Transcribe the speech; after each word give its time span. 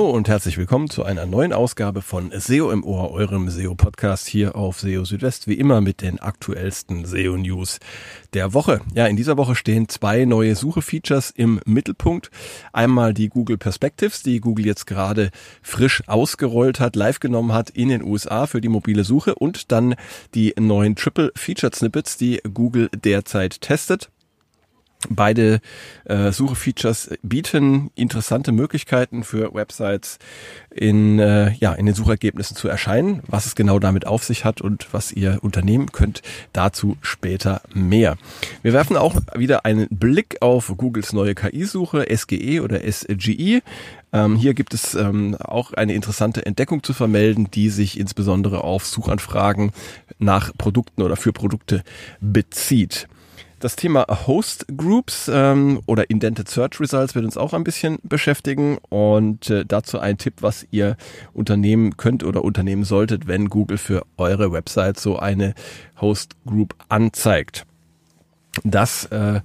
Hallo 0.00 0.12
und 0.12 0.28
herzlich 0.28 0.56
willkommen 0.56 0.88
zu 0.88 1.04
einer 1.04 1.26
neuen 1.26 1.52
Ausgabe 1.52 2.00
von 2.00 2.32
SEO 2.34 2.70
im 2.70 2.84
Ohr, 2.84 3.10
eurem 3.10 3.50
SEO-Podcast 3.50 4.26
hier 4.28 4.56
auf 4.56 4.80
SEO 4.80 5.04
Südwest, 5.04 5.46
wie 5.46 5.58
immer 5.58 5.82
mit 5.82 6.00
den 6.00 6.18
aktuellsten 6.18 7.04
SEO-News 7.04 7.80
der 8.32 8.54
Woche. 8.54 8.80
Ja, 8.94 9.06
in 9.08 9.16
dieser 9.16 9.36
Woche 9.36 9.54
stehen 9.54 9.90
zwei 9.90 10.24
neue 10.24 10.56
Suche-Features 10.56 11.34
im 11.36 11.60
Mittelpunkt. 11.66 12.30
Einmal 12.72 13.12
die 13.12 13.28
Google 13.28 13.58
Perspectives, 13.58 14.22
die 14.22 14.40
Google 14.40 14.64
jetzt 14.64 14.86
gerade 14.86 15.30
frisch 15.60 16.02
ausgerollt 16.06 16.80
hat, 16.80 16.96
live 16.96 17.20
genommen 17.20 17.52
hat 17.52 17.68
in 17.68 17.90
den 17.90 18.02
USA 18.02 18.46
für 18.46 18.62
die 18.62 18.70
mobile 18.70 19.04
Suche 19.04 19.34
und 19.34 19.70
dann 19.70 19.96
die 20.34 20.54
neuen 20.58 20.96
Triple 20.96 21.30
Featured 21.36 21.74
Snippets, 21.74 22.16
die 22.16 22.40
Google 22.54 22.88
derzeit 23.04 23.60
testet. 23.60 24.08
Beide 25.08 25.60
äh, 26.04 26.30
Suche-Features 26.30 27.10
bieten 27.22 27.90
interessante 27.94 28.52
Möglichkeiten 28.52 29.24
für 29.24 29.54
Websites 29.54 30.18
in, 30.70 31.18
äh, 31.18 31.52
ja, 31.54 31.72
in 31.72 31.86
den 31.86 31.94
Suchergebnissen 31.94 32.54
zu 32.54 32.68
erscheinen. 32.68 33.22
Was 33.26 33.46
es 33.46 33.54
genau 33.54 33.78
damit 33.78 34.06
auf 34.06 34.24
sich 34.24 34.44
hat 34.44 34.60
und 34.60 34.88
was 34.92 35.10
ihr 35.10 35.38
unternehmen 35.40 35.90
könnt, 35.92 36.20
dazu 36.52 36.98
später 37.00 37.62
mehr. 37.72 38.18
Wir 38.62 38.74
werfen 38.74 38.98
auch 38.98 39.16
wieder 39.34 39.64
einen 39.64 39.88
Blick 39.88 40.36
auf 40.42 40.72
Googles 40.76 41.14
neue 41.14 41.34
KI-Suche, 41.34 42.06
SGE 42.14 42.60
oder 42.60 42.80
SGE. 42.80 43.62
Ähm, 44.12 44.36
hier 44.36 44.52
gibt 44.52 44.74
es 44.74 44.94
ähm, 44.94 45.34
auch 45.36 45.72
eine 45.72 45.94
interessante 45.94 46.44
Entdeckung 46.44 46.82
zu 46.82 46.92
vermelden, 46.92 47.50
die 47.50 47.70
sich 47.70 47.98
insbesondere 47.98 48.64
auf 48.64 48.84
Suchanfragen 48.84 49.72
nach 50.18 50.52
Produkten 50.58 51.00
oder 51.02 51.16
für 51.16 51.32
Produkte 51.32 51.82
bezieht. 52.20 53.08
Das 53.60 53.76
Thema 53.76 54.06
Host 54.26 54.64
Groups 54.74 55.30
ähm, 55.30 55.82
oder 55.84 56.08
Indented 56.08 56.48
Search 56.48 56.80
Results 56.80 57.14
wird 57.14 57.26
uns 57.26 57.36
auch 57.36 57.52
ein 57.52 57.62
bisschen 57.62 57.98
beschäftigen 58.02 58.78
und 58.88 59.50
äh, 59.50 59.66
dazu 59.66 59.98
ein 59.98 60.16
Tipp, 60.16 60.36
was 60.40 60.66
ihr 60.70 60.96
unternehmen 61.34 61.98
könnt 61.98 62.24
oder 62.24 62.42
unternehmen 62.42 62.84
solltet, 62.84 63.26
wenn 63.26 63.50
Google 63.50 63.76
für 63.76 64.06
eure 64.16 64.50
Website 64.50 64.98
so 64.98 65.18
eine 65.18 65.52
Host 66.00 66.36
Group 66.46 66.74
anzeigt. 66.88 67.66
Das 68.64 69.04
äh, 69.04 69.42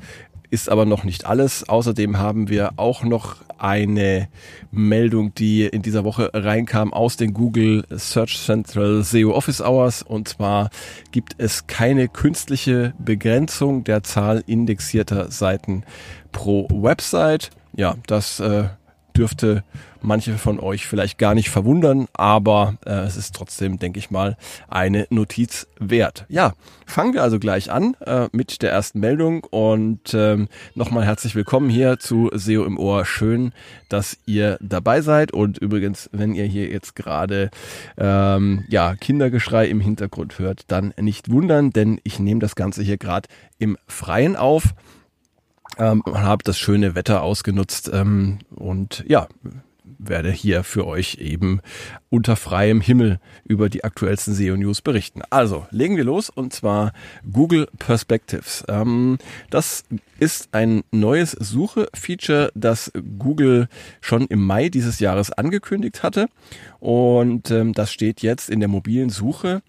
ist 0.55 0.69
aber 0.69 0.85
noch 0.85 1.03
nicht 1.03 1.25
alles. 1.25 1.67
Außerdem 1.67 2.17
haben 2.17 2.47
wir 2.47 2.71
auch 2.77 3.03
noch 3.03 3.35
eine 3.57 4.29
Meldung, 4.71 5.35
die 5.35 5.65
in 5.65 5.81
dieser 5.81 6.05
Woche 6.05 6.31
reinkam 6.33 6.93
aus 6.93 7.17
den 7.17 7.33
Google 7.33 7.83
Search 7.89 8.39
Central 8.39 9.03
SEO 9.03 9.33
Office 9.33 9.59
Hours. 9.61 10.01
Und 10.01 10.29
zwar 10.29 10.69
gibt 11.11 11.35
es 11.37 11.67
keine 11.67 12.07
künstliche 12.07 12.93
Begrenzung 12.97 13.83
der 13.83 14.03
Zahl 14.03 14.45
indexierter 14.47 15.29
Seiten 15.29 15.83
pro 16.31 16.69
Website. 16.71 17.49
Ja, 17.75 17.95
das 18.07 18.39
äh, 18.39 18.69
dürfte 19.15 19.63
manche 20.01 20.37
von 20.37 20.59
euch 20.59 20.85
vielleicht 20.85 21.17
gar 21.17 21.33
nicht 21.33 21.49
verwundern, 21.49 22.07
aber 22.13 22.75
äh, 22.85 22.91
es 22.91 23.17
ist 23.17 23.35
trotzdem, 23.35 23.79
denke 23.79 23.99
ich 23.99 24.11
mal, 24.11 24.37
eine 24.67 25.07
Notiz 25.09 25.67
wert. 25.79 26.25
Ja, 26.29 26.53
fangen 26.85 27.13
wir 27.13 27.23
also 27.23 27.39
gleich 27.39 27.71
an 27.71 27.95
äh, 28.05 28.27
mit 28.31 28.61
der 28.61 28.71
ersten 28.71 28.99
Meldung 28.99 29.43
und 29.43 30.13
ähm, 30.13 30.47
nochmal 30.75 31.05
herzlich 31.05 31.35
willkommen 31.35 31.69
hier 31.69 31.97
zu 31.99 32.29
SEO 32.33 32.65
im 32.65 32.77
Ohr. 32.77 33.05
Schön, 33.05 33.51
dass 33.89 34.17
ihr 34.25 34.57
dabei 34.61 35.01
seid 35.01 35.31
und 35.31 35.57
übrigens, 35.57 36.09
wenn 36.11 36.35
ihr 36.35 36.45
hier 36.45 36.69
jetzt 36.69 36.95
gerade 36.95 37.49
ähm, 37.97 38.63
ja 38.69 38.95
Kindergeschrei 38.95 39.67
im 39.67 39.79
Hintergrund 39.79 40.39
hört, 40.39 40.63
dann 40.67 40.93
nicht 40.99 41.31
wundern, 41.31 41.71
denn 41.71 41.99
ich 42.03 42.19
nehme 42.19 42.39
das 42.39 42.55
Ganze 42.55 42.83
hier 42.83 42.97
gerade 42.97 43.27
im 43.57 43.77
Freien 43.87 44.35
auf 44.35 44.75
ähm, 45.77 46.03
habe 46.05 46.43
das 46.43 46.57
schöne 46.57 46.95
Wetter 46.95 47.21
ausgenutzt 47.21 47.89
ähm, 47.93 48.39
und 48.55 49.03
ja, 49.07 49.27
werde 49.97 50.31
hier 50.31 50.63
für 50.63 50.85
euch 50.85 51.15
eben 51.15 51.61
unter 52.09 52.35
freiem 52.35 52.81
Himmel 52.81 53.19
über 53.43 53.69
die 53.69 53.83
aktuellsten 53.83 54.33
SEO-News 54.33 54.81
berichten. 54.81 55.21
Also, 55.29 55.65
legen 55.71 55.97
wir 55.97 56.03
los 56.03 56.29
und 56.29 56.53
zwar 56.53 56.93
Google 57.31 57.67
Perspectives. 57.79 58.63
Ähm, 58.67 59.17
das 59.49 59.83
ist 60.19 60.49
ein 60.53 60.83
neues 60.91 61.31
Suche-Feature, 61.31 62.51
das 62.55 62.91
Google 63.19 63.67
schon 64.01 64.27
im 64.27 64.43
Mai 64.43 64.69
dieses 64.69 64.99
Jahres 64.99 65.31
angekündigt 65.31 66.03
hatte 66.03 66.27
und 66.79 67.51
ähm, 67.51 67.73
das 67.73 67.91
steht 67.91 68.21
jetzt 68.21 68.49
in 68.49 68.59
der 68.59 68.69
mobilen 68.69 69.09
Suche 69.09 69.61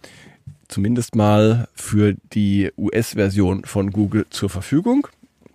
zumindest 0.68 1.14
mal 1.14 1.68
für 1.74 2.16
die 2.32 2.72
US-Version 2.76 3.64
von 3.64 3.90
Google 3.90 4.26
zur 4.30 4.50
Verfügung. 4.50 5.06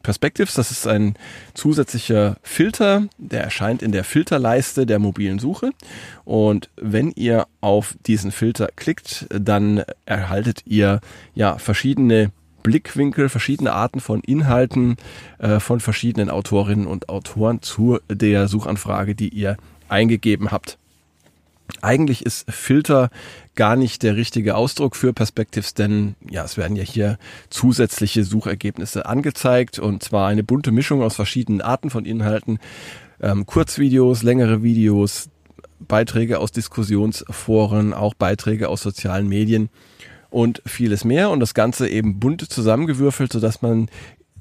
Perspectives. 0.01 0.53
Das 0.53 0.71
ist 0.71 0.87
ein 0.87 1.15
zusätzlicher 1.53 2.37
Filter, 2.43 3.07
der 3.17 3.43
erscheint 3.43 3.81
in 3.81 3.91
der 3.91 4.03
Filterleiste 4.03 4.85
der 4.85 4.99
mobilen 4.99 5.39
Suche. 5.39 5.71
Und 6.25 6.69
wenn 6.75 7.11
ihr 7.11 7.47
auf 7.61 7.95
diesen 8.05 8.31
Filter 8.31 8.69
klickt, 8.75 9.27
dann 9.29 9.83
erhaltet 10.05 10.61
ihr 10.65 11.01
ja 11.33 11.57
verschiedene 11.57 12.31
Blickwinkel, 12.63 13.29
verschiedene 13.29 13.73
Arten 13.73 13.99
von 13.99 14.21
Inhalten 14.21 14.97
äh, 15.39 15.59
von 15.59 15.79
verschiedenen 15.79 16.29
Autorinnen 16.29 16.87
und 16.87 17.09
Autoren 17.09 17.61
zu 17.61 17.99
der 18.09 18.47
Suchanfrage, 18.47 19.15
die 19.15 19.29
ihr 19.29 19.57
eingegeben 19.89 20.51
habt. 20.51 20.77
Eigentlich 21.81 22.25
ist 22.25 22.51
Filter 22.51 23.09
gar 23.55 23.75
nicht 23.75 24.03
der 24.03 24.15
richtige 24.15 24.55
Ausdruck 24.55 24.95
für 24.95 25.13
Perspectives, 25.13 25.73
denn 25.73 26.15
ja, 26.29 26.43
es 26.43 26.57
werden 26.57 26.75
ja 26.75 26.83
hier 26.83 27.17
zusätzliche 27.49 28.23
Suchergebnisse 28.23 29.05
angezeigt 29.05 29.79
und 29.79 30.03
zwar 30.03 30.27
eine 30.27 30.43
bunte 30.43 30.71
Mischung 30.71 31.01
aus 31.01 31.15
verschiedenen 31.15 31.61
Arten 31.61 31.89
von 31.89 32.05
Inhalten, 32.05 32.59
ähm, 33.21 33.45
Kurzvideos, 33.45 34.23
längere 34.23 34.63
Videos, 34.63 35.29
Beiträge 35.79 36.39
aus 36.39 36.51
Diskussionsforen, 36.51 37.93
auch 37.93 38.13
Beiträge 38.13 38.69
aus 38.69 38.81
sozialen 38.81 39.27
Medien 39.27 39.69
und 40.29 40.61
vieles 40.65 41.03
mehr 41.03 41.29
und 41.29 41.39
das 41.39 41.53
Ganze 41.53 41.89
eben 41.89 42.19
bunt 42.19 42.41
zusammengewürfelt, 42.41 43.33
sodass 43.33 43.61
man 43.61 43.89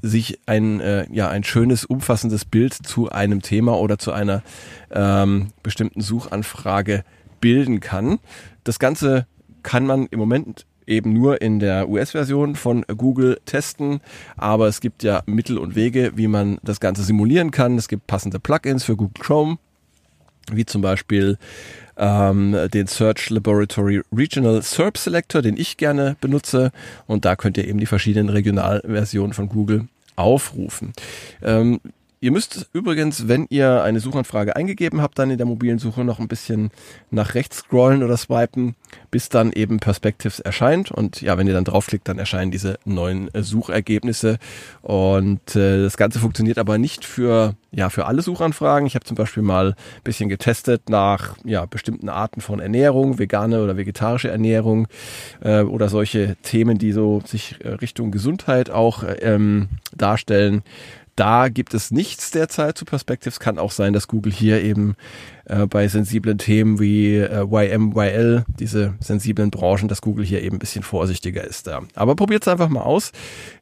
sich 0.02 0.38
ein, 0.46 0.80
äh, 0.80 1.06
ja, 1.10 1.28
ein 1.28 1.44
schönes, 1.44 1.84
umfassendes 1.84 2.44
Bild 2.44 2.74
zu 2.74 3.10
einem 3.10 3.42
Thema 3.42 3.78
oder 3.78 3.98
zu 3.98 4.12
einer 4.12 4.42
ähm, 4.90 5.48
bestimmten 5.62 6.00
Suchanfrage 6.00 7.04
bilden 7.40 7.80
kann. 7.80 8.18
Das 8.64 8.78
Ganze 8.78 9.26
kann 9.62 9.86
man 9.86 10.06
im 10.10 10.18
Moment 10.18 10.66
eben 10.86 11.12
nur 11.12 11.40
in 11.40 11.60
der 11.60 11.88
US-Version 11.88 12.56
von 12.56 12.84
Google 12.96 13.40
testen, 13.46 14.00
aber 14.36 14.66
es 14.66 14.80
gibt 14.80 15.02
ja 15.02 15.22
Mittel 15.26 15.56
und 15.56 15.76
Wege, 15.76 16.12
wie 16.16 16.26
man 16.26 16.58
das 16.62 16.80
Ganze 16.80 17.02
simulieren 17.02 17.50
kann. 17.50 17.78
Es 17.78 17.88
gibt 17.88 18.06
passende 18.06 18.40
Plugins 18.40 18.84
für 18.84 18.96
Google 18.96 19.22
Chrome, 19.22 19.58
wie 20.50 20.66
zum 20.66 20.82
Beispiel 20.82 21.38
ähm, 21.96 22.56
den 22.72 22.86
Search 22.86 23.30
Laboratory 23.30 24.02
Regional 24.12 24.62
SERP 24.62 24.98
Selector, 24.98 25.42
den 25.42 25.56
ich 25.56 25.76
gerne 25.76 26.16
benutze. 26.20 26.72
Und 27.06 27.24
da 27.24 27.36
könnt 27.36 27.56
ihr 27.56 27.68
eben 27.68 27.78
die 27.78 27.86
verschiedenen 27.86 28.30
Regionalversionen 28.30 29.32
von 29.32 29.48
Google 29.48 29.86
aufrufen. 30.16 30.92
Ähm, 31.42 31.80
Ihr 32.22 32.32
müsst 32.32 32.68
übrigens, 32.74 33.28
wenn 33.28 33.46
ihr 33.48 33.82
eine 33.82 33.98
Suchanfrage 33.98 34.54
eingegeben 34.54 35.00
habt, 35.00 35.18
dann 35.18 35.30
in 35.30 35.38
der 35.38 35.46
mobilen 35.46 35.78
Suche 35.78 36.04
noch 36.04 36.18
ein 36.18 36.28
bisschen 36.28 36.70
nach 37.10 37.34
rechts 37.34 37.60
scrollen 37.60 38.02
oder 38.02 38.18
swipen, 38.18 38.74
bis 39.10 39.30
dann 39.30 39.52
eben 39.52 39.80
Perspectives 39.80 40.38
erscheint. 40.38 40.90
Und 40.90 41.22
ja, 41.22 41.38
wenn 41.38 41.46
ihr 41.46 41.54
dann 41.54 41.64
draufklickt, 41.64 42.06
dann 42.06 42.18
erscheinen 42.18 42.50
diese 42.50 42.78
neuen 42.84 43.32
äh, 43.32 43.42
Suchergebnisse. 43.42 44.36
Und 44.82 45.56
äh, 45.56 45.82
das 45.82 45.96
Ganze 45.96 46.18
funktioniert 46.18 46.58
aber 46.58 46.76
nicht 46.76 47.06
für, 47.06 47.54
ja, 47.70 47.88
für 47.88 48.04
alle 48.04 48.20
Suchanfragen. 48.20 48.86
Ich 48.86 48.96
habe 48.96 49.06
zum 49.06 49.16
Beispiel 49.16 49.42
mal 49.42 49.68
ein 49.68 50.02
bisschen 50.04 50.28
getestet 50.28 50.90
nach 50.90 51.38
ja, 51.44 51.64
bestimmten 51.64 52.10
Arten 52.10 52.42
von 52.42 52.60
Ernährung, 52.60 53.18
vegane 53.18 53.64
oder 53.64 53.78
vegetarische 53.78 54.28
Ernährung 54.28 54.88
äh, 55.40 55.62
oder 55.62 55.88
solche 55.88 56.36
Themen, 56.42 56.76
die 56.76 56.92
so 56.92 57.22
sich 57.24 57.56
äh, 57.64 57.68
Richtung 57.70 58.10
Gesundheit 58.10 58.68
auch 58.68 59.04
äh, 59.04 59.14
ähm, 59.22 59.70
darstellen. 59.96 60.62
Da 61.20 61.50
gibt 61.50 61.74
es 61.74 61.90
nichts 61.90 62.30
derzeit 62.30 62.78
zu 62.78 62.86
Perspectives. 62.86 63.40
Kann 63.40 63.58
auch 63.58 63.72
sein, 63.72 63.92
dass 63.92 64.08
Google 64.08 64.32
hier 64.32 64.62
eben 64.62 64.94
äh, 65.44 65.66
bei 65.66 65.86
sensiblen 65.86 66.38
Themen 66.38 66.80
wie 66.80 67.16
äh, 67.16 67.44
YMYL, 67.44 68.46
diese 68.58 68.94
sensiblen 69.00 69.50
Branchen, 69.50 69.86
dass 69.86 70.00
Google 70.00 70.24
hier 70.24 70.40
eben 70.40 70.56
ein 70.56 70.60
bisschen 70.60 70.82
vorsichtiger 70.82 71.44
ist 71.44 71.66
da. 71.66 71.82
Aber 71.94 72.16
probiert 72.16 72.44
es 72.44 72.48
einfach 72.48 72.70
mal 72.70 72.80
aus. 72.80 73.12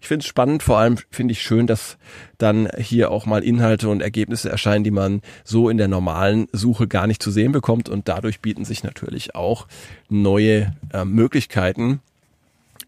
Ich 0.00 0.06
finde 0.06 0.22
es 0.22 0.28
spannend, 0.28 0.62
vor 0.62 0.78
allem 0.78 0.98
finde 1.10 1.32
ich 1.32 1.42
schön, 1.42 1.66
dass 1.66 1.98
dann 2.38 2.68
hier 2.78 3.10
auch 3.10 3.26
mal 3.26 3.42
Inhalte 3.42 3.88
und 3.88 4.02
Ergebnisse 4.02 4.48
erscheinen, 4.48 4.84
die 4.84 4.92
man 4.92 5.20
so 5.42 5.68
in 5.68 5.78
der 5.78 5.88
normalen 5.88 6.46
Suche 6.52 6.86
gar 6.86 7.08
nicht 7.08 7.20
zu 7.20 7.32
sehen 7.32 7.50
bekommt. 7.50 7.88
Und 7.88 8.06
dadurch 8.06 8.38
bieten 8.38 8.64
sich 8.64 8.84
natürlich 8.84 9.34
auch 9.34 9.66
neue 10.08 10.76
äh, 10.92 11.04
Möglichkeiten 11.04 12.02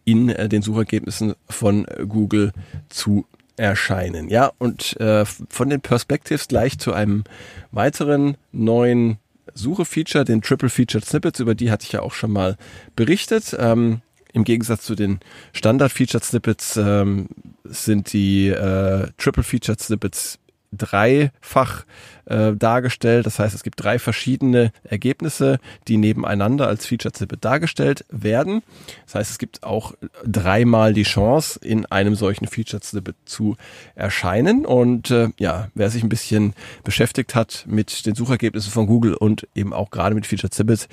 in 0.05 0.28
äh, 0.28 0.49
den 0.49 0.62
Suchergebnissen 0.62 1.34
von 1.49 1.87
Google 2.06 2.52
zu 2.88 3.26
erscheinen. 3.60 4.28
Ja, 4.28 4.52
und 4.58 4.98
äh, 5.00 5.24
von 5.24 5.68
den 5.68 5.80
Perspectives 5.80 6.48
gleich 6.48 6.78
zu 6.78 6.92
einem 6.92 7.24
weiteren 7.70 8.36
neuen 8.52 9.18
Suche-Feature, 9.54 10.24
den 10.24 10.40
Triple 10.42 10.70
Featured 10.70 11.04
Snippets, 11.04 11.40
über 11.40 11.54
die 11.54 11.70
hatte 11.70 11.84
ich 11.84 11.92
ja 11.92 12.00
auch 12.00 12.14
schon 12.14 12.32
mal 12.32 12.56
berichtet. 12.96 13.54
Ähm, 13.58 14.00
Im 14.32 14.44
Gegensatz 14.44 14.84
zu 14.84 14.94
den 14.94 15.20
Standard 15.52 15.92
Featured 15.92 16.24
Snippets 16.24 16.76
ähm, 16.76 17.28
sind 17.64 18.12
die 18.12 18.48
äh, 18.48 19.08
Triple 19.18 19.42
Featured 19.42 19.80
Snippets 19.80 20.38
dreifach 20.72 21.84
äh, 22.26 22.52
dargestellt. 22.55 23.26
Das 23.26 23.38
heißt, 23.38 23.55
es 23.55 23.62
gibt 23.62 23.82
drei 23.82 23.99
verschiedene 23.99 24.72
Ergebnisse, 24.84 25.58
die 25.88 25.96
nebeneinander 25.96 26.69
als 26.69 26.87
Featured 26.87 27.17
Snippet 27.17 27.44
dargestellt 27.44 28.05
werden. 28.11 28.62
Das 29.06 29.17
heißt, 29.17 29.31
es 29.32 29.38
gibt 29.38 29.62
auch 29.62 29.94
dreimal 30.25 30.93
die 30.93 31.02
Chance, 31.02 31.58
in 31.62 31.87
einem 31.87 32.14
solchen 32.14 32.46
Featured 32.46 32.84
Snippet 32.84 33.17
zu 33.25 33.56
erscheinen. 33.94 34.64
Und 34.64 35.11
äh, 35.11 35.28
ja, 35.38 35.69
wer 35.75 35.90
sich 35.90 36.02
ein 36.02 36.08
bisschen 36.08 36.55
beschäftigt 36.84 37.34
hat 37.34 37.64
mit 37.66 38.06
den 38.06 38.14
Suchergebnissen 38.14 38.73
von 38.73 38.87
Google 38.87 39.14
und 39.14 39.49
eben 39.55 39.73
auch 39.73 39.90
gerade 39.90 40.14
mit 40.14 40.26
Featured 40.26 40.55
Snippets, 40.55 40.88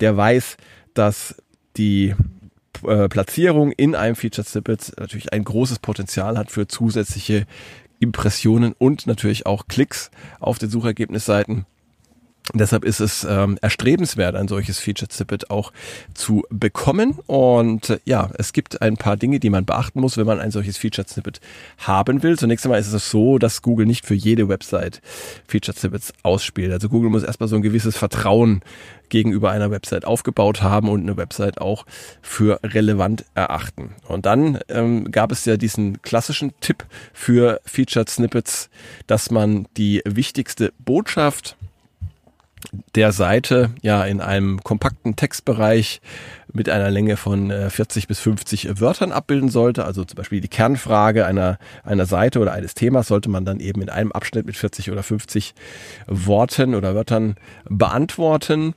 der 0.00 0.16
weiß, 0.16 0.56
dass 0.94 1.36
die 1.76 2.14
äh, 2.84 3.08
Platzierung 3.08 3.72
in 3.72 3.94
einem 3.94 4.16
Featured 4.16 4.48
Snippet 4.48 4.92
natürlich 4.98 5.32
ein 5.32 5.44
großes 5.44 5.78
Potenzial 5.78 6.38
hat 6.38 6.50
für 6.50 6.66
zusätzliche 6.66 7.46
Impressionen 8.00 8.74
und 8.76 9.06
natürlich 9.06 9.46
auch 9.46 9.68
Klicks 9.68 10.10
auf 10.40 10.58
den 10.58 10.70
Suchergebnisseiten. 10.70 11.66
Deshalb 12.54 12.84
ist 12.84 13.00
es 13.00 13.24
ähm, 13.28 13.58
erstrebenswert, 13.60 14.34
ein 14.34 14.48
solches 14.48 14.78
Featured 14.80 15.12
Snippet 15.12 15.50
auch 15.50 15.72
zu 16.14 16.44
bekommen. 16.50 17.18
Und 17.26 17.90
äh, 17.90 17.98
ja, 18.04 18.30
es 18.38 18.52
gibt 18.52 18.82
ein 18.82 18.96
paar 18.96 19.16
Dinge, 19.16 19.38
die 19.38 19.50
man 19.50 19.64
beachten 19.64 20.00
muss, 20.00 20.16
wenn 20.16 20.26
man 20.26 20.40
ein 20.40 20.50
solches 20.50 20.76
Featured 20.76 21.08
Snippet 21.08 21.40
haben 21.78 22.22
will. 22.22 22.38
Zunächst 22.38 22.64
einmal 22.64 22.80
ist 22.80 22.92
es 22.92 23.10
so, 23.10 23.38
dass 23.38 23.62
Google 23.62 23.86
nicht 23.86 24.04
für 24.04 24.14
jede 24.14 24.48
Website 24.48 25.00
Featured 25.46 25.78
Snippets 25.78 26.12
ausspielt. 26.22 26.72
Also 26.72 26.88
Google 26.88 27.10
muss 27.10 27.22
erstmal 27.22 27.48
so 27.48 27.56
ein 27.56 27.62
gewisses 27.62 27.96
Vertrauen 27.96 28.62
gegenüber 29.10 29.50
einer 29.50 29.70
Website 29.70 30.04
aufgebaut 30.04 30.62
haben 30.62 30.88
und 30.88 31.02
eine 31.02 31.16
Website 31.16 31.60
auch 31.60 31.84
für 32.22 32.60
relevant 32.62 33.24
erachten. 33.34 33.94
Und 34.08 34.24
dann 34.24 34.60
ähm, 34.68 35.10
gab 35.10 35.30
es 35.32 35.44
ja 35.44 35.56
diesen 35.56 36.00
klassischen 36.02 36.52
Tipp 36.60 36.84
für 37.12 37.60
Featured 37.64 38.08
Snippets, 38.08 38.70
dass 39.06 39.30
man 39.30 39.66
die 39.76 40.00
wichtigste 40.06 40.72
Botschaft 40.78 41.56
der 42.94 43.12
Seite 43.12 43.70
ja 43.82 44.04
in 44.04 44.20
einem 44.20 44.62
kompakten 44.62 45.16
Textbereich 45.16 46.00
mit 46.52 46.68
einer 46.68 46.90
Länge 46.90 47.16
von 47.16 47.50
40 47.50 48.04
äh, 48.04 48.06
bis 48.06 48.20
50 48.20 48.80
Wörtern 48.80 49.12
abbilden 49.12 49.48
sollte. 49.48 49.84
Also 49.84 50.04
zum 50.04 50.16
Beispiel 50.16 50.40
die 50.40 50.48
Kernfrage 50.48 51.26
einer, 51.26 51.58
einer 51.84 52.06
Seite 52.06 52.40
oder 52.40 52.52
eines 52.52 52.74
Themas 52.74 53.08
sollte 53.08 53.28
man 53.28 53.44
dann 53.44 53.60
eben 53.60 53.82
in 53.82 53.88
einem 53.88 54.12
Abschnitt 54.12 54.46
mit 54.46 54.56
40 54.56 54.90
oder 54.90 55.02
50 55.02 55.54
Worten 56.06 56.74
oder 56.74 56.94
Wörtern 56.94 57.36
beantworten. 57.68 58.74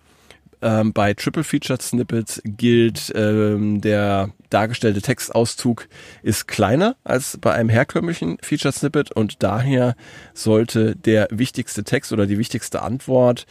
Ähm, 0.64 0.94
bei 0.94 1.14
Triple 1.14 1.44
Featured 1.44 1.82
Snippets 1.82 2.42
gilt, 2.46 3.12
ähm, 3.16 3.82
der 3.82 4.30
dargestellte 4.50 5.02
Textauszug 5.02 5.90
ist 6.22 6.48
kleiner 6.48 6.96
als 7.04 7.38
bei 7.42 7.54
einem 7.54 7.68
herkömmlichen 7.68 8.38
Featured 8.42 8.74
Snippet 8.74 9.12
und 9.12 9.44
daher 9.44 9.96
sollte 10.34 10.96
der 10.96 11.28
wichtigste 11.32 11.84
Text 11.84 12.14
oder 12.14 12.28
die 12.28 12.38
wichtigste 12.38 12.82
Antwort 12.82 13.46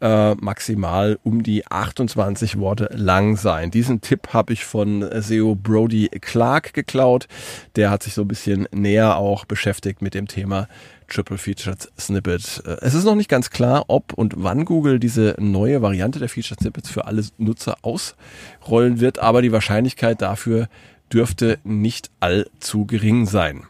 äh, 0.00 0.34
maximal 0.34 1.18
um 1.22 1.42
die 1.42 1.66
28 1.66 2.58
Worte 2.58 2.90
lang 2.94 3.36
sein. 3.36 3.70
Diesen 3.70 4.00
Tipp 4.00 4.28
habe 4.32 4.52
ich 4.52 4.64
von 4.64 5.08
SEO 5.20 5.54
Brody 5.54 6.08
Clark 6.20 6.72
geklaut. 6.72 7.28
Der 7.76 7.90
hat 7.90 8.02
sich 8.02 8.14
so 8.14 8.22
ein 8.22 8.28
bisschen 8.28 8.68
näher 8.72 9.16
auch 9.16 9.44
beschäftigt 9.44 10.02
mit 10.02 10.14
dem 10.14 10.28
Thema 10.28 10.68
Triple 11.08 11.38
Featured 11.38 11.88
Snippet. 11.98 12.62
Äh, 12.66 12.76
es 12.82 12.94
ist 12.94 13.04
noch 13.04 13.14
nicht 13.14 13.30
ganz 13.30 13.50
klar, 13.50 13.84
ob 13.88 14.12
und 14.12 14.34
wann 14.36 14.64
Google 14.64 14.98
diese 14.98 15.34
neue 15.38 15.82
Variante 15.82 16.18
der 16.18 16.28
Featured 16.28 16.60
Snippets 16.60 16.90
für 16.90 17.06
alle 17.06 17.24
Nutzer 17.38 17.76
ausrollen 17.82 19.00
wird, 19.00 19.18
aber 19.18 19.42
die 19.42 19.52
Wahrscheinlichkeit 19.52 20.22
dafür 20.22 20.68
dürfte 21.12 21.58
nicht 21.64 22.10
allzu 22.20 22.86
gering 22.86 23.26
sein. 23.26 23.64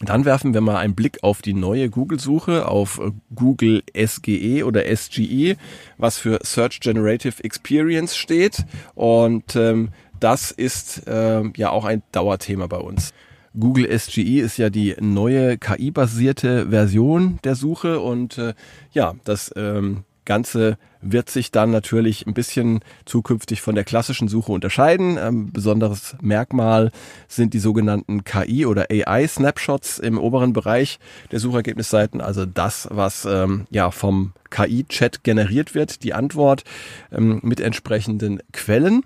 Dann 0.00 0.24
werfen 0.24 0.54
wir 0.54 0.62
mal 0.62 0.78
einen 0.78 0.94
Blick 0.94 1.22
auf 1.22 1.42
die 1.42 1.52
neue 1.52 1.90
Google-Suche, 1.90 2.66
auf 2.66 3.00
Google 3.34 3.82
SGE 3.94 4.64
oder 4.64 4.84
SGE, 4.96 5.56
was 5.98 6.18
für 6.18 6.38
Search 6.42 6.80
Generative 6.80 7.44
Experience 7.44 8.16
steht. 8.16 8.64
Und 8.94 9.54
ähm, 9.54 9.90
das 10.18 10.50
ist 10.50 11.06
äh, 11.06 11.42
ja 11.56 11.70
auch 11.70 11.84
ein 11.84 12.02
Dauerthema 12.12 12.66
bei 12.68 12.78
uns. 12.78 13.12
Google 13.58 13.86
SGE 13.98 14.40
ist 14.40 14.56
ja 14.56 14.70
die 14.70 14.96
neue 14.98 15.58
KI-basierte 15.58 16.70
Version 16.70 17.38
der 17.44 17.54
Suche 17.54 18.00
und 18.00 18.38
äh, 18.38 18.54
ja, 18.92 19.14
das 19.24 19.52
ähm, 19.56 20.04
Ganze 20.24 20.78
wird 21.00 21.28
sich 21.30 21.50
dann 21.50 21.70
natürlich 21.70 22.26
ein 22.26 22.34
bisschen 22.34 22.80
zukünftig 23.04 23.60
von 23.60 23.74
der 23.74 23.84
klassischen 23.84 24.28
Suche 24.28 24.52
unterscheiden. 24.52 25.18
Ähm, 25.18 25.52
besonderes 25.52 26.16
Merkmal 26.20 26.92
sind 27.28 27.54
die 27.54 27.58
sogenannten 27.58 28.24
KI 28.24 28.66
oder 28.66 28.86
AI 28.90 29.26
Snapshots 29.26 29.98
im 29.98 30.18
oberen 30.18 30.52
Bereich 30.52 30.98
der 31.32 31.40
Suchergebnisseiten, 31.40 32.20
also 32.20 32.46
das, 32.46 32.88
was 32.90 33.24
ähm, 33.24 33.66
ja 33.70 33.90
vom 33.90 34.32
KI-Chat 34.50 35.24
generiert 35.24 35.74
wird, 35.74 36.04
die 36.04 36.14
Antwort 36.14 36.64
ähm, 37.10 37.40
mit 37.42 37.60
entsprechenden 37.60 38.40
Quellen. 38.52 39.02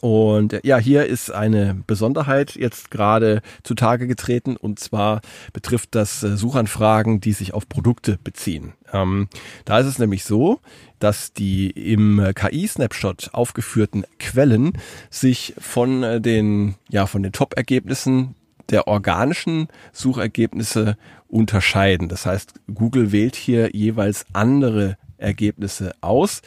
Und 0.00 0.60
ja, 0.62 0.78
hier 0.78 1.06
ist 1.06 1.30
eine 1.32 1.82
Besonderheit 1.86 2.54
jetzt 2.54 2.90
gerade 2.90 3.42
zutage 3.64 4.06
getreten 4.06 4.56
und 4.56 4.78
zwar 4.78 5.20
betrifft 5.52 5.94
das 5.94 6.22
äh, 6.22 6.36
Suchanfragen, 6.36 7.20
die 7.20 7.32
sich 7.32 7.52
auf 7.52 7.68
Produkte 7.68 8.18
beziehen. 8.22 8.74
Ähm, 8.92 9.28
da 9.64 9.80
ist 9.80 9.86
es 9.86 9.98
nämlich 9.98 10.24
so, 10.24 10.60
dass 11.00 11.32
die 11.32 11.70
im 11.70 12.32
KI-Snapshot 12.34 13.30
aufgeführten 13.32 14.04
Quellen 14.18 14.72
sich 15.10 15.54
von 15.58 16.02
äh, 16.04 16.20
den, 16.20 16.76
ja, 16.88 17.06
von 17.06 17.22
den 17.22 17.32
Top-Ergebnissen 17.32 18.34
der 18.70 18.86
organischen 18.86 19.68
Suchergebnisse 19.92 20.96
unterscheiden. 21.26 22.08
Das 22.08 22.26
heißt, 22.26 22.54
Google 22.72 23.12
wählt 23.12 23.34
hier 23.36 23.74
jeweils 23.74 24.26
andere 24.32 24.96
Ergebnisse 25.16 25.92
aus. 26.00 26.42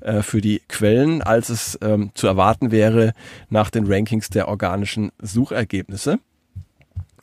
Äh, 0.00 0.22
für 0.22 0.40
die 0.40 0.60
Quellen, 0.68 1.22
als 1.22 1.48
es 1.48 1.78
ähm, 1.82 2.10
zu 2.14 2.26
erwarten 2.26 2.70
wäre 2.70 3.12
nach 3.48 3.70
den 3.70 3.90
Rankings 3.90 4.28
der 4.28 4.48
organischen 4.48 5.10
Suchergebnisse. 5.20 6.18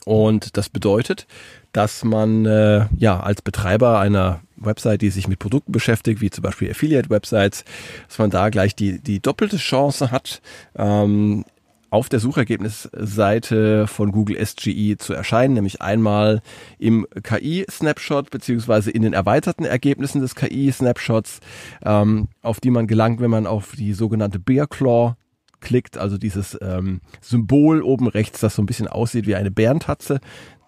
Und 0.05 0.57
das 0.57 0.69
bedeutet, 0.69 1.27
dass 1.71 2.03
man 2.03 2.45
äh, 2.45 2.87
ja 2.97 3.19
als 3.19 3.41
Betreiber 3.41 3.99
einer 3.99 4.41
Website, 4.57 5.01
die 5.01 5.11
sich 5.11 5.27
mit 5.27 5.39
Produkten 5.39 5.71
beschäftigt, 5.71 6.19
wie 6.19 6.29
zum 6.29 6.41
Beispiel 6.41 6.71
Affiliate-Websites, 6.71 7.63
dass 8.07 8.17
man 8.17 8.29
da 8.29 8.49
gleich 8.49 8.75
die, 8.75 8.99
die 8.99 9.19
doppelte 9.19 9.57
Chance 9.57 10.11
hat, 10.11 10.41
ähm, 10.75 11.45
auf 11.93 12.09
der 12.09 12.19
Suchergebnisseite 12.19 13.85
von 13.85 14.11
Google 14.11 14.43
SGE 14.43 14.97
zu 14.97 15.13
erscheinen, 15.13 15.53
nämlich 15.53 15.79
einmal 15.79 16.41
im 16.79 17.05
KI-Snapshot 17.21 18.31
beziehungsweise 18.31 18.89
in 18.89 19.03
den 19.03 19.13
erweiterten 19.13 19.63
Ergebnissen 19.63 20.19
des 20.19 20.33
KI-Snapshots, 20.33 21.39
ähm, 21.85 22.29
auf 22.41 22.59
die 22.59 22.71
man 22.71 22.87
gelangt, 22.87 23.21
wenn 23.21 23.29
man 23.29 23.45
auf 23.45 23.73
die 23.75 23.93
sogenannte 23.93 24.39
Bear 24.39 24.65
Claw 24.65 25.17
klickt, 25.61 25.99
also 25.99 26.17
dieses 26.17 26.57
ähm, 26.63 27.01
Symbol 27.21 27.83
oben 27.83 28.07
rechts, 28.07 28.39
das 28.39 28.55
so 28.55 28.63
ein 28.63 28.65
bisschen 28.65 28.87
aussieht 28.87 29.27
wie 29.27 29.35
eine 29.35 29.51
Bärentatze 29.51 30.19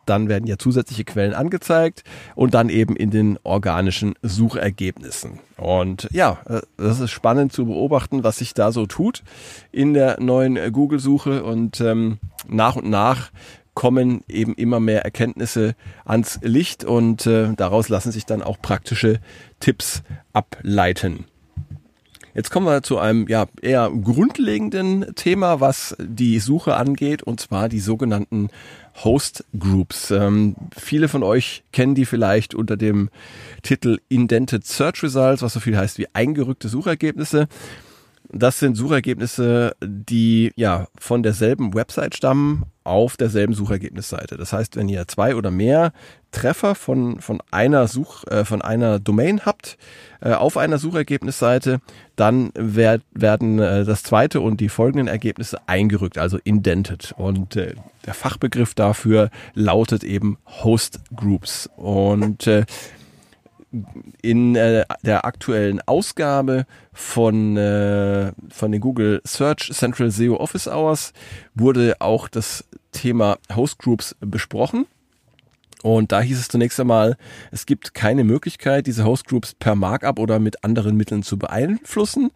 dann 0.06 0.30
werden 0.30 0.48
ja 0.48 0.58
zusätzliche 0.58 1.04
Quellen 1.04 1.34
angezeigt 1.34 2.04
und 2.36 2.54
dann 2.54 2.70
eben 2.70 2.96
in 2.96 3.12
den 3.12 3.40
organischen 3.44 4.16
Suchergebnissen. 4.22 5.40
Und 5.58 6.08
ja, 6.12 6.40
äh, 6.48 6.62
das 6.78 7.00
ist 7.00 7.12
spannend 7.12 7.54
zu 7.54 7.66
beobachten, 7.66 8.24
was 8.24 8.38
sich 8.38 8.54
da 8.54 8.72
so 8.72 8.86
tut 8.86 9.24
in 9.72 9.94
der 9.94 10.20
neuen 10.20 10.72
Google-Suche 10.72 11.44
und 11.44 11.82
ähm, 11.82 12.20
nach 12.48 12.76
und 12.76 12.90
nach 12.90 13.32
kommen 13.74 14.24
eben 14.28 14.56
immer 14.56 14.80
mehr 14.80 15.04
Erkenntnisse 15.04 15.76
ans 16.06 16.40
Licht 16.42 16.84
und 16.84 17.28
äh, 17.28 17.54
daraus 17.56 17.90
lassen 17.90 18.12
sich 18.12 18.26
dann 18.26 18.42
auch 18.42 18.60
praktische 18.60 19.20
Tipps 19.60 20.02
ableiten. 20.34 21.26
Jetzt 22.36 22.52
kommen 22.52 22.66
wir 22.66 22.84
zu 22.84 23.00
einem 23.00 23.30
ja 23.30 23.46
eher 23.62 23.90
grundlegenden 23.90 25.16
Thema, 25.16 25.62
was 25.62 25.96
die 26.00 26.40
Suche 26.40 26.76
angeht, 26.76 27.24
und 27.24 27.40
zwar 27.40 27.70
die 27.70 27.80
sogenannten 27.80 28.50
Host 29.06 29.46
Groups. 29.58 30.12
Ähm, 30.12 30.58
viele 30.78 31.08
von 31.08 31.24
euch 31.24 31.64
kennen 31.72 31.96
die 31.96 32.06
vielleicht 32.06 32.54
unter 32.54 32.76
dem 32.76 33.10
Titel 33.64 34.00
Indented 34.10 34.66
Search 34.66 35.02
Results, 35.02 35.44
was 35.44 35.54
so 35.54 35.62
viel 35.62 35.78
heißt 35.78 35.98
wie 35.98 36.08
eingerückte 36.14 36.68
Suchergebnisse. 36.68 37.48
Das 38.32 38.60
sind 38.60 38.76
Suchergebnisse, 38.76 39.76
die 39.84 40.52
ja 40.56 40.88
von 40.98 41.24
derselben 41.24 41.74
Website 41.74 42.16
stammen 42.16 42.66
auf 42.84 43.18
derselben 43.18 43.54
Suchergebnisseite. 43.54 44.38
Das 44.38 44.54
heißt, 44.54 44.76
wenn 44.76 44.88
ihr 44.90 45.08
zwei 45.08 45.36
oder 45.36 45.52
mehr 45.52 45.92
Treffer 46.32 46.76
von, 46.76 47.20
von 47.20 47.42
einer 47.50 47.88
Such, 47.88 48.26
äh, 48.28 48.46
von 48.46 48.62
einer 48.62 49.00
Domain 49.00 49.46
habt 49.46 49.78
äh, 50.22 50.34
auf 50.34 50.58
einer 50.58 50.78
Suchergebnisseite, 50.78 51.80
dann 52.16 52.52
werd, 52.54 53.02
werden 53.12 53.60
äh, 53.60 53.86
das 53.86 54.04
zweite 54.04 54.42
und 54.42 54.62
die 54.62 54.70
folgenden 54.70 55.08
Ergebnisse 55.08 55.58
eingerückt, 55.68 56.18
also 56.18 56.38
indented. 56.44 57.14
Und 57.18 57.56
äh, 57.56 57.74
der 58.06 58.14
Fachbegriff 58.14 58.76
dafür 58.76 59.30
lautet 59.54 60.04
eben 60.04 60.38
Host 60.46 61.00
Groups. 61.16 61.70
Und 61.76 62.46
äh, 62.46 62.66
in 64.22 64.56
äh, 64.56 64.86
der 65.04 65.26
aktuellen 65.26 65.82
Ausgabe 65.86 66.66
von, 66.94 67.58
äh, 67.58 68.32
von 68.50 68.72
den 68.72 68.82
Google 68.82 69.22
Search 69.26 69.72
Central 69.74 70.12
SEO 70.12 70.38
Office 70.38 70.68
Hours 70.68 71.14
wurde 71.54 71.96
auch 72.00 72.28
das 72.28 72.66
Thema 72.92 73.38
Host 73.56 73.80
Groups 73.80 74.16
besprochen. 74.20 74.86
Und 75.86 76.12
da 76.12 76.20
hieß 76.20 76.40
es 76.40 76.48
zunächst 76.48 76.80
einmal, 76.80 77.16
es 77.52 77.68
gibt 77.68 77.94
keine 77.94 78.24
Möglichkeit, 78.24 78.88
diese 78.88 79.06
Hostgroups 79.06 79.54
per 79.54 79.76
Markup 79.76 80.18
oder 80.18 80.40
mit 80.40 80.64
anderen 80.64 80.98
Mitteln 80.98 81.22
zu 81.22 81.38
beeinflussen. 81.38 82.32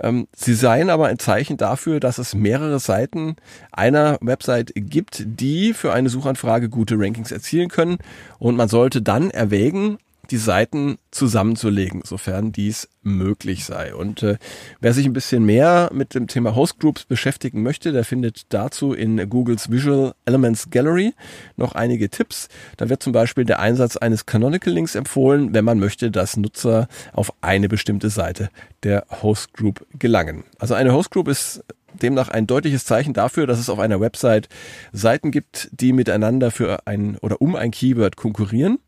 Ähm, 0.00 0.26
sie 0.34 0.54
seien 0.54 0.90
aber 0.90 1.06
ein 1.06 1.20
Zeichen 1.20 1.56
dafür, 1.56 2.00
dass 2.00 2.18
es 2.18 2.34
mehrere 2.34 2.80
Seiten 2.80 3.36
einer 3.70 4.18
Website 4.20 4.72
gibt, 4.74 5.22
die 5.24 5.74
für 5.74 5.92
eine 5.92 6.08
Suchanfrage 6.08 6.68
gute 6.68 6.96
Rankings 6.98 7.30
erzielen 7.30 7.68
können. 7.68 7.98
Und 8.40 8.56
man 8.56 8.66
sollte 8.66 9.00
dann 9.00 9.30
erwägen, 9.30 9.98
die 10.30 10.36
Seiten 10.36 10.98
zusammenzulegen, 11.10 12.02
sofern 12.04 12.52
dies 12.52 12.88
möglich 13.02 13.64
sei. 13.64 13.94
Und 13.94 14.22
äh, 14.22 14.36
wer 14.80 14.92
sich 14.92 15.06
ein 15.06 15.12
bisschen 15.12 15.44
mehr 15.44 15.90
mit 15.92 16.14
dem 16.14 16.26
Thema 16.26 16.54
Hostgroups 16.54 17.04
beschäftigen 17.04 17.62
möchte, 17.62 17.92
der 17.92 18.04
findet 18.04 18.52
dazu 18.52 18.92
in 18.92 19.28
Googles 19.28 19.70
Visual 19.70 20.14
Elements 20.26 20.70
Gallery 20.70 21.14
noch 21.56 21.74
einige 21.74 22.10
Tipps. 22.10 22.48
Da 22.76 22.88
wird 22.88 23.02
zum 23.02 23.12
Beispiel 23.12 23.44
der 23.44 23.60
Einsatz 23.60 23.96
eines 23.96 24.26
Canonical 24.26 24.72
Links 24.72 24.94
empfohlen, 24.94 25.54
wenn 25.54 25.64
man 25.64 25.78
möchte, 25.78 26.10
dass 26.10 26.36
Nutzer 26.36 26.88
auf 27.12 27.32
eine 27.40 27.68
bestimmte 27.68 28.10
Seite 28.10 28.50
der 28.82 29.06
Hostgroup 29.22 29.86
gelangen. 29.98 30.44
Also 30.58 30.74
eine 30.74 30.92
Hostgroup 30.92 31.28
ist 31.28 31.64
demnach 32.02 32.28
ein 32.28 32.46
deutliches 32.46 32.84
Zeichen 32.84 33.14
dafür, 33.14 33.46
dass 33.46 33.58
es 33.58 33.70
auf 33.70 33.78
einer 33.78 34.00
Website 34.00 34.48
Seiten 34.92 35.30
gibt, 35.30 35.68
die 35.72 35.92
miteinander 35.92 36.50
für 36.50 36.86
ein 36.86 37.16
oder 37.18 37.40
um 37.40 37.56
ein 37.56 37.70
Keyword 37.70 38.16
konkurrieren. 38.16 38.78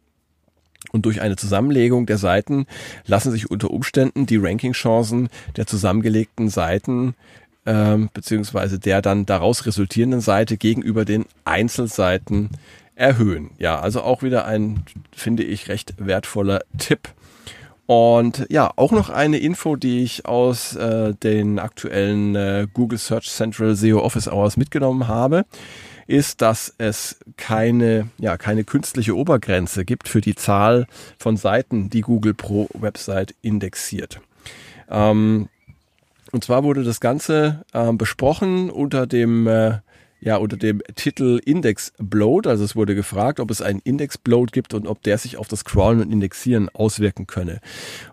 Und 0.92 1.06
durch 1.06 1.20
eine 1.20 1.36
Zusammenlegung 1.36 2.06
der 2.06 2.18
Seiten 2.18 2.66
lassen 3.06 3.30
sich 3.30 3.50
unter 3.50 3.70
Umständen 3.70 4.26
die 4.26 4.36
Rankingchancen 4.36 5.28
der 5.56 5.66
zusammengelegten 5.66 6.48
Seiten 6.48 7.14
ähm, 7.66 8.08
beziehungsweise 8.12 8.78
der 8.78 9.02
dann 9.02 9.26
daraus 9.26 9.66
resultierenden 9.66 10.20
Seite 10.20 10.56
gegenüber 10.56 11.04
den 11.04 11.26
Einzelseiten 11.44 12.50
erhöhen. 12.94 13.50
Ja, 13.58 13.80
also 13.80 14.02
auch 14.02 14.22
wieder 14.22 14.44
ein, 14.44 14.84
finde 15.14 15.42
ich, 15.42 15.68
recht 15.68 15.94
wertvoller 15.98 16.62
Tipp. 16.78 17.08
Und 17.86 18.46
ja, 18.50 18.72
auch 18.76 18.92
noch 18.92 19.10
eine 19.10 19.38
Info, 19.38 19.74
die 19.74 20.02
ich 20.04 20.26
aus 20.26 20.76
äh, 20.76 21.12
den 21.14 21.58
aktuellen 21.58 22.36
äh, 22.36 22.68
Google 22.72 22.98
Search 22.98 23.28
Central 23.28 23.74
SEO 23.74 24.00
Office 24.00 24.28
Hours 24.28 24.56
mitgenommen 24.56 25.08
habe 25.08 25.44
ist, 26.10 26.42
dass 26.42 26.74
es 26.78 27.18
keine, 27.36 28.08
ja, 28.18 28.36
keine 28.36 28.64
künstliche 28.64 29.16
Obergrenze 29.16 29.84
gibt 29.84 30.08
für 30.08 30.20
die 30.20 30.34
Zahl 30.34 30.86
von 31.18 31.36
Seiten, 31.36 31.88
die 31.88 32.00
Google 32.00 32.34
pro 32.34 32.68
Website 32.74 33.34
indexiert. 33.42 34.20
Ähm, 34.90 35.48
und 36.32 36.44
zwar 36.44 36.64
wurde 36.64 36.84
das 36.84 37.00
Ganze 37.00 37.64
äh, 37.72 37.92
besprochen 37.92 38.70
unter 38.70 39.06
dem 39.06 39.46
äh, 39.46 39.78
ja 40.20 40.36
unter 40.36 40.56
dem 40.56 40.82
Titel 40.94 41.40
Index 41.44 41.92
Bloat. 41.98 42.46
Also 42.46 42.64
es 42.64 42.76
wurde 42.76 42.94
gefragt, 42.94 43.40
ob 43.40 43.50
es 43.50 43.62
einen 43.62 43.80
Index 43.80 44.18
Bloat 44.18 44.52
gibt 44.52 44.74
und 44.74 44.86
ob 44.86 45.02
der 45.02 45.18
sich 45.18 45.36
auf 45.36 45.48
das 45.48 45.64
Crawlen 45.64 46.00
und 46.00 46.12
Indexieren 46.12 46.68
auswirken 46.70 47.26
könne. 47.26 47.60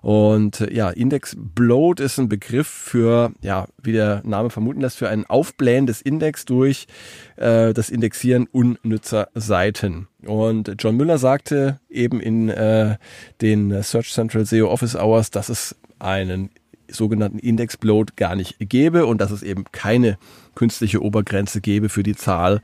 Und 0.02 0.62
äh, 0.62 0.74
ja, 0.74 0.90
Index 0.90 1.36
Bloat 1.38 2.00
ist 2.00 2.18
ein 2.18 2.30
Begriff 2.30 2.68
für, 2.68 3.32
ja, 3.42 3.68
wie 3.82 3.92
der 3.92 4.22
Name 4.24 4.50
vermuten 4.50 4.82
lässt, 4.82 4.98
für 4.98 5.10
ein 5.10 5.26
Aufblähen 5.26 5.86
des 5.86 6.02
Index 6.02 6.46
durch 6.46 6.88
äh, 7.36 7.74
das 7.74 7.90
Indexieren 7.90 8.48
unnützer 8.52 9.30
Seiten. 9.36 10.08
Und 10.26 10.76
John 10.80 10.98
Müller 10.98 11.18
sagte 11.18 11.80
eben 11.90 12.20
in 12.20 12.50
äh, 12.50 12.98
den 13.42 13.84
Search 13.84 14.12
Central 14.12 14.46
SEO 14.46 14.70
Office 14.70 14.96
Hours, 14.96 15.32
dass 15.32 15.50
es 15.50 15.76
einen 16.00 16.50
sogenannten 16.90 17.40
Index 17.40 17.78
Bloat 17.78 18.16
gar 18.16 18.36
nicht 18.36 18.56
gäbe 18.60 19.06
und 19.06 19.20
dass 19.20 19.32
es 19.32 19.44
eben 19.44 19.66
keine 19.72 20.18
künstliche 20.56 21.02
Obergrenze 21.02 21.62
gebe 21.62 21.90
für 21.90 22.04
die 22.04 22.16
Zahl 22.16 22.62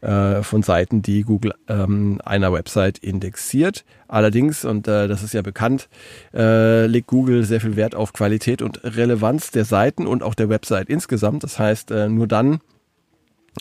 äh, 0.00 0.42
von 0.42 0.62
Seiten, 0.62 1.02
die 1.02 1.22
Google 1.22 1.54
ähm, 1.68 2.20
einer 2.24 2.52
Website 2.52 2.98
indexiert. 2.98 3.84
Allerdings, 4.08 4.64
und 4.64 4.88
äh, 4.88 5.08
das 5.08 5.22
ist 5.22 5.34
ja 5.34 5.42
bekannt, 5.42 5.88
äh, 6.34 6.86
legt 6.86 7.06
Google 7.06 7.44
sehr 7.44 7.60
viel 7.60 7.76
Wert 7.76 7.94
auf 7.94 8.12
Qualität 8.12 8.62
und 8.62 8.82
Relevanz 8.82 9.50
der 9.50 9.64
Seiten 9.64 10.06
und 10.06 10.22
auch 10.22 10.34
der 10.34 10.48
Website 10.48 10.88
insgesamt. 10.88 11.44
Das 11.44 11.58
heißt, 11.58 11.90
äh, 11.90 12.08
nur 12.08 12.26
dann 12.26 12.60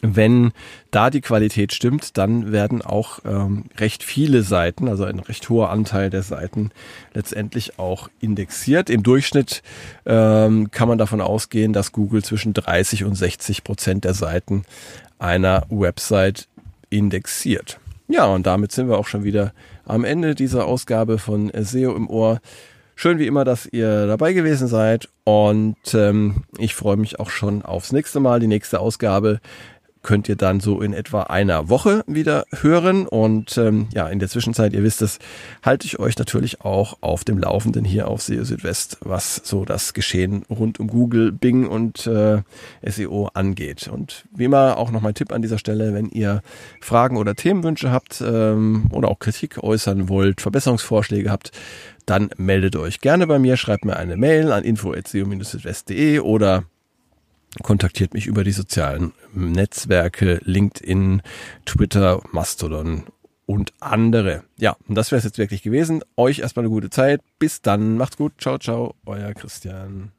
wenn 0.01 0.51
da 0.91 1.09
die 1.09 1.21
Qualität 1.21 1.73
stimmt, 1.73 2.17
dann 2.17 2.51
werden 2.51 2.81
auch 2.81 3.19
ähm, 3.25 3.65
recht 3.77 4.03
viele 4.03 4.43
Seiten, 4.43 4.87
also 4.87 5.03
ein 5.03 5.19
recht 5.19 5.49
hoher 5.49 5.71
Anteil 5.71 6.09
der 6.09 6.23
Seiten 6.23 6.71
letztendlich 7.13 7.79
auch 7.79 8.09
indexiert. 8.19 8.89
Im 8.89 9.03
Durchschnitt 9.03 9.61
ähm, 10.05 10.71
kann 10.71 10.87
man 10.87 10.97
davon 10.97 11.21
ausgehen, 11.21 11.73
dass 11.73 11.91
Google 11.91 12.23
zwischen 12.23 12.53
30 12.53 13.03
und 13.03 13.15
60 13.15 13.63
Prozent 13.63 14.05
der 14.05 14.13
Seiten 14.13 14.63
einer 15.17 15.65
Website 15.69 16.47
indexiert. 16.89 17.79
Ja, 18.07 18.25
und 18.25 18.45
damit 18.47 18.71
sind 18.71 18.89
wir 18.89 18.97
auch 18.97 19.07
schon 19.07 19.23
wieder 19.23 19.53
am 19.85 20.03
Ende 20.03 20.33
dieser 20.33 20.65
Ausgabe 20.65 21.17
von 21.17 21.51
SEO 21.53 21.95
im 21.95 22.09
Ohr. 22.09 22.39
Schön 22.95 23.17
wie 23.17 23.27
immer, 23.27 23.45
dass 23.45 23.65
ihr 23.65 24.07
dabei 24.07 24.33
gewesen 24.33 24.67
seid 24.67 25.09
und 25.23 25.77
ähm, 25.93 26.43
ich 26.57 26.75
freue 26.75 26.97
mich 26.97 27.19
auch 27.19 27.29
schon 27.29 27.61
aufs 27.61 27.91
nächste 27.91 28.19
Mal, 28.19 28.39
die 28.39 28.47
nächste 28.47 28.79
Ausgabe 28.79 29.39
könnt 30.01 30.29
ihr 30.29 30.35
dann 30.35 30.59
so 30.59 30.81
in 30.81 30.93
etwa 30.93 31.23
einer 31.23 31.69
Woche 31.69 32.03
wieder 32.07 32.45
hören. 32.51 33.07
Und 33.07 33.57
ähm, 33.57 33.87
ja, 33.93 34.07
in 34.07 34.19
der 34.19 34.29
Zwischenzeit, 34.29 34.73
ihr 34.73 34.83
wisst 34.83 35.01
es, 35.01 35.19
halte 35.63 35.85
ich 35.85 35.99
euch 35.99 36.17
natürlich 36.17 36.61
auch 36.61 36.97
auf 37.01 37.23
dem 37.23 37.37
Laufenden 37.37 37.83
hier 37.83 38.07
auf 38.07 38.21
SEO 38.21 38.43
Südwest, 38.43 38.97
was 39.01 39.41
so 39.43 39.65
das 39.65 39.93
Geschehen 39.93 40.43
rund 40.49 40.79
um 40.79 40.87
Google, 40.87 41.31
Bing 41.31 41.67
und 41.67 42.07
äh, 42.07 42.41
SEO 42.85 43.29
angeht. 43.33 43.89
Und 43.91 44.25
wie 44.35 44.45
immer 44.45 44.77
auch 44.77 44.91
noch 44.91 45.01
mein 45.01 45.13
Tipp 45.13 45.31
an 45.31 45.41
dieser 45.41 45.57
Stelle, 45.57 45.93
wenn 45.93 46.09
ihr 46.09 46.41
Fragen 46.81 47.17
oder 47.17 47.35
Themenwünsche 47.35 47.91
habt 47.91 48.21
ähm, 48.25 48.85
oder 48.91 49.09
auch 49.09 49.19
Kritik 49.19 49.61
äußern 49.61 50.09
wollt, 50.09 50.41
Verbesserungsvorschläge 50.41 51.29
habt, 51.29 51.51
dann 52.05 52.29
meldet 52.37 52.75
euch 52.75 53.01
gerne 53.01 53.27
bei 53.27 53.37
mir, 53.37 53.57
schreibt 53.57 53.85
mir 53.85 53.97
eine 53.97 54.17
Mail 54.17 54.51
an 54.51 54.63
info.seo-südwest.de 54.63 56.19
oder 56.19 56.63
kontaktiert 57.63 58.13
mich 58.13 58.27
über 58.27 58.43
die 58.43 58.51
sozialen 58.51 59.13
Netzwerke, 59.33 60.39
LinkedIn, 60.43 61.21
Twitter, 61.65 62.21
Mastodon 62.31 63.05
und 63.45 63.73
andere. 63.79 64.43
Ja, 64.57 64.77
und 64.87 64.95
das 64.95 65.11
wäre 65.11 65.17
es 65.17 65.25
jetzt 65.25 65.39
wirklich 65.39 65.63
gewesen. 65.63 66.03
Euch 66.15 66.39
erstmal 66.39 66.65
eine 66.65 66.73
gute 66.73 66.89
Zeit. 66.89 67.21
Bis 67.39 67.61
dann. 67.61 67.97
Macht's 67.97 68.17
gut. 68.17 68.33
Ciao, 68.37 68.59
ciao. 68.59 68.95
Euer 69.05 69.33
Christian. 69.33 70.11